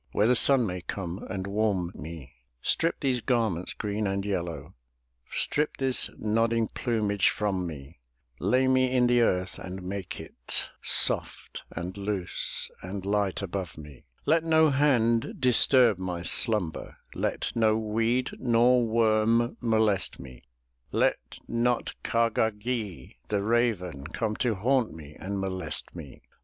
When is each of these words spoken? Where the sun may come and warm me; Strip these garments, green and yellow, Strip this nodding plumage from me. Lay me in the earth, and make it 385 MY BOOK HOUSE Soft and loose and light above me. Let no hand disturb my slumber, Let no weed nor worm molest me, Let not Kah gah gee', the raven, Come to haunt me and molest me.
Where 0.13 0.25
the 0.25 0.35
sun 0.35 0.65
may 0.65 0.81
come 0.81 1.27
and 1.29 1.45
warm 1.45 1.91
me; 1.93 2.31
Strip 2.63 3.01
these 3.01 3.21
garments, 3.21 3.73
green 3.73 4.07
and 4.07 4.25
yellow, 4.25 4.73
Strip 5.31 5.77
this 5.77 6.09
nodding 6.17 6.69
plumage 6.69 7.29
from 7.29 7.67
me. 7.67 7.99
Lay 8.39 8.67
me 8.67 8.91
in 8.91 9.05
the 9.05 9.21
earth, 9.21 9.59
and 9.59 9.83
make 9.83 10.19
it 10.19 10.69
385 10.79 10.79
MY 10.79 10.79
BOOK 10.79 10.79
HOUSE 10.79 10.91
Soft 10.91 11.63
and 11.69 11.97
loose 11.97 12.71
and 12.81 13.05
light 13.05 13.43
above 13.43 13.77
me. 13.77 14.05
Let 14.25 14.43
no 14.43 14.71
hand 14.71 15.35
disturb 15.39 15.99
my 15.99 16.23
slumber, 16.23 16.97
Let 17.13 17.51
no 17.55 17.77
weed 17.77 18.31
nor 18.39 18.83
worm 18.83 19.55
molest 19.61 20.19
me, 20.19 20.45
Let 20.91 21.37
not 21.47 21.93
Kah 22.01 22.29
gah 22.29 22.49
gee', 22.49 23.17
the 23.27 23.43
raven, 23.43 24.05
Come 24.07 24.35
to 24.37 24.55
haunt 24.55 24.95
me 24.95 25.15
and 25.19 25.39
molest 25.39 25.95
me. 25.95 26.23